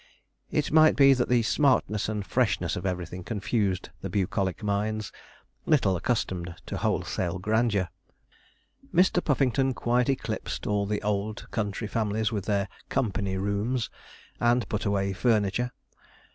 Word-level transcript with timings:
It 0.49 0.71
might 0.71 0.95
be 0.95 1.13
that 1.13 1.29
the 1.29 1.43
smartness 1.43 2.09
and 2.09 2.25
freshness 2.25 2.75
of 2.75 2.87
everything 2.87 3.23
confused 3.23 3.91
the 4.01 4.09
bucolic 4.09 4.63
minds, 4.63 5.11
little 5.67 5.95
accustomed 5.95 6.55
to 6.65 6.77
wholesale 6.77 7.37
grandeur. 7.37 7.87
Mr. 8.91 9.23
Puffington 9.23 9.75
quite 9.75 10.09
eclipsed 10.09 10.65
all 10.65 10.87
the 10.87 11.03
old 11.03 11.45
country 11.51 11.87
families 11.87 12.31
with 12.31 12.45
their 12.45 12.67
'company 12.89 13.37
rooms' 13.37 13.91
and 14.39 14.67
put 14.69 14.85
away 14.87 15.13
furniture. 15.13 15.71